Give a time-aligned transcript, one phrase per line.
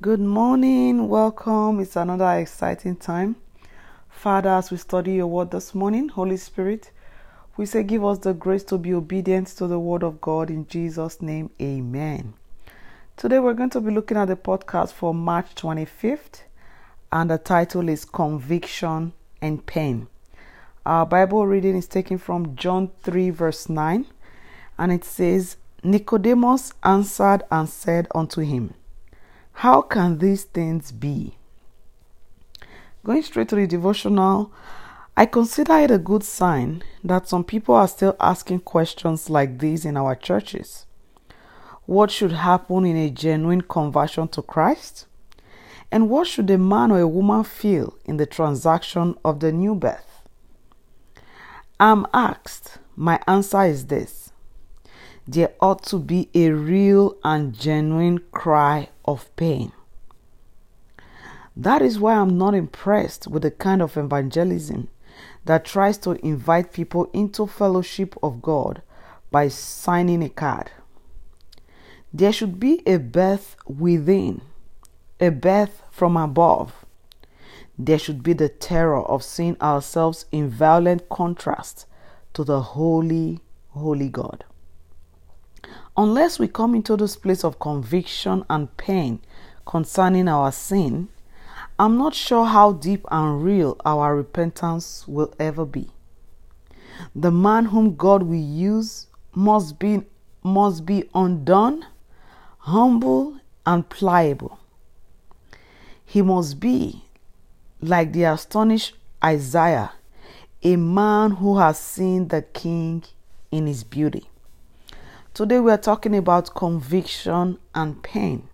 [0.00, 1.78] Good morning, welcome.
[1.78, 3.36] It's another exciting time.
[4.08, 6.90] Father, as we study your word this morning, Holy Spirit,
[7.58, 10.66] we say, Give us the grace to be obedient to the word of God in
[10.68, 11.50] Jesus' name.
[11.60, 12.32] Amen.
[13.18, 16.44] Today, we're going to be looking at the podcast for March 25th,
[17.12, 19.12] and the title is Conviction
[19.42, 20.06] and Pain.
[20.86, 24.06] Our Bible reading is taken from John 3, verse 9,
[24.78, 28.72] and it says, Nicodemus answered and said unto him,
[29.60, 31.36] How can these things be?
[33.04, 34.50] Going straight to the devotional,
[35.18, 39.84] I consider it a good sign that some people are still asking questions like these
[39.84, 40.86] in our churches.
[41.84, 45.04] What should happen in a genuine conversion to Christ?
[45.92, 49.74] And what should a man or a woman feel in the transaction of the new
[49.74, 50.22] birth?
[51.78, 54.32] I'm asked, my answer is this
[55.28, 59.72] there ought to be a real and genuine cry of pain.
[61.56, 64.88] That is why I'm not impressed with the kind of evangelism
[65.44, 68.82] that tries to invite people into fellowship of God
[69.30, 70.70] by signing a card.
[72.12, 74.42] There should be a birth within,
[75.20, 76.84] a birth from above.
[77.78, 81.86] There should be the terror of seeing ourselves in violent contrast
[82.34, 84.44] to the holy, holy God.
[85.96, 89.20] Unless we come into this place of conviction and pain
[89.66, 91.08] concerning our sin,
[91.78, 95.90] I'm not sure how deep and real our repentance will ever be.
[97.14, 100.02] The man whom God will use must be
[100.42, 101.84] must be undone,
[102.58, 104.58] humble and pliable.
[106.04, 107.04] He must be
[107.80, 109.92] like the astonished Isaiah,
[110.62, 113.04] a man who has seen the king
[113.50, 114.29] in his beauty.
[115.32, 118.48] Today we are talking about conviction and pain.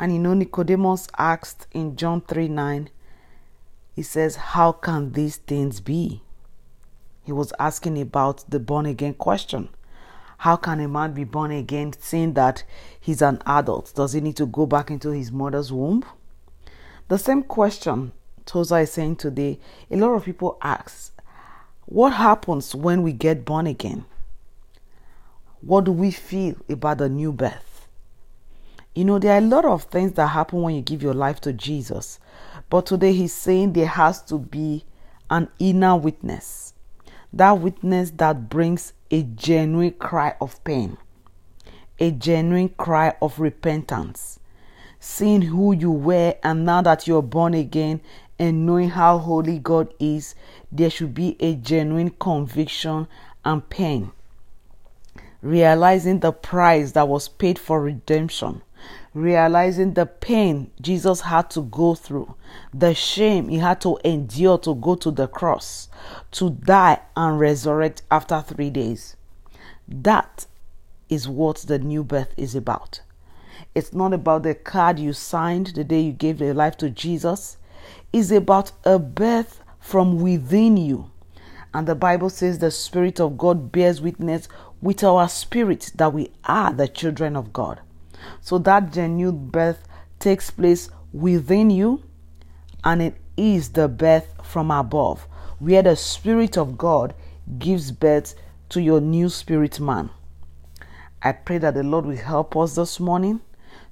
[0.00, 2.90] And you know, Nicodemus asked in John 3 9,
[3.94, 6.20] he says, How can these things be?
[7.22, 9.68] He was asking about the born again question.
[10.38, 12.64] How can a man be born again seeing that
[13.00, 13.92] he's an adult?
[13.94, 16.04] Does he need to go back into his mother's womb?
[17.06, 18.10] The same question
[18.46, 19.60] Tozer is saying today,
[19.92, 21.16] a lot of people ask,
[21.86, 24.06] What happens when we get born again?
[25.66, 27.88] What do we feel about the new birth?
[28.94, 31.40] You know, there are a lot of things that happen when you give your life
[31.40, 32.18] to Jesus.
[32.68, 34.84] But today he's saying there has to be
[35.30, 36.74] an inner witness.
[37.32, 40.98] That witness that brings a genuine cry of pain,
[41.98, 44.38] a genuine cry of repentance.
[45.00, 48.02] Seeing who you were and now that you're born again
[48.38, 50.34] and knowing how holy God is,
[50.70, 53.08] there should be a genuine conviction
[53.46, 54.12] and pain
[55.44, 58.62] realizing the price that was paid for redemption,
[59.12, 62.34] realizing the pain Jesus had to go through,
[62.72, 65.90] the shame he had to endure to go to the cross,
[66.30, 69.16] to die and resurrect after three days.
[69.86, 70.46] That
[71.10, 73.02] is what the new birth is about.
[73.74, 77.58] It's not about the card you signed the day you gave your life to Jesus.
[78.14, 81.10] It's about a birth from within you.
[81.74, 84.48] And the Bible says the Spirit of God bears witness
[84.80, 87.80] with our spirit that we are the children of God.
[88.40, 89.86] So that genuine birth
[90.20, 92.04] takes place within you,
[92.84, 95.26] and it is the birth from above,
[95.58, 97.12] where the Spirit of God
[97.58, 98.34] gives birth
[98.68, 100.10] to your new spirit man.
[101.22, 103.40] I pray that the Lord will help us this morning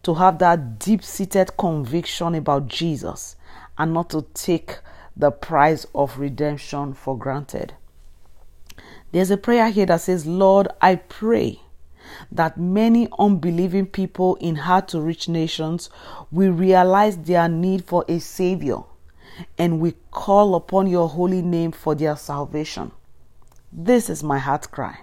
[0.05, 3.37] to have that deep seated conviction about Jesus
[3.79, 4.79] and not to take
[5.17, 7.75] the price of redemption for granted.
[9.13, 11.61] There's a prayer here that says, Lord, I pray
[12.31, 15.91] that many unbelieving people in hard to reach nations
[16.31, 18.79] will realize their need for a Savior
[19.59, 22.91] and we call upon your holy name for their salvation.
[23.73, 24.99] This is my heart cry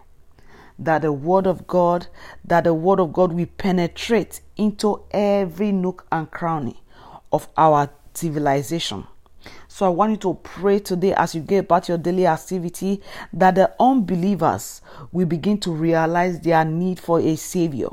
[0.79, 2.07] that the word of God,
[2.45, 6.81] that the word of God will penetrate into every nook and cranny
[7.31, 9.05] of our civilization
[9.71, 13.01] so I want you to pray today as you get about your daily activity
[13.31, 14.81] that the unbelievers
[15.11, 17.89] will begin to realize their need for a savior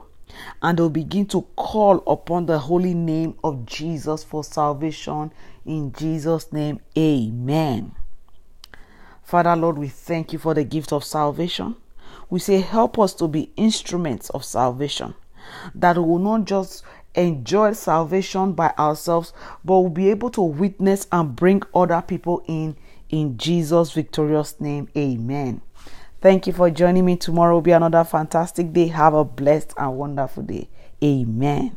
[0.62, 5.31] and they'll begin to call upon the holy name of Jesus for salvation
[5.67, 6.81] in Jesus' name.
[6.96, 7.94] Amen.
[9.22, 11.76] Father, Lord, we thank you for the gift of salvation.
[12.31, 15.14] We say, help us to be instruments of salvation,
[15.75, 16.84] that we will not just
[17.17, 19.33] enjoy salvation by ourselves,
[19.65, 22.77] but we'll be able to witness and bring other people in
[23.09, 24.89] in Jesus' victorious name.
[24.97, 25.63] Amen.
[26.21, 27.17] Thank you for joining me.
[27.17, 28.89] Tomorrow will be another fantastic day.
[28.89, 30.69] Have a blessed and wonderful day.
[31.03, 31.77] Amen.